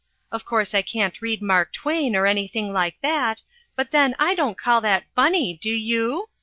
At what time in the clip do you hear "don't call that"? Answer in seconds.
4.33-5.05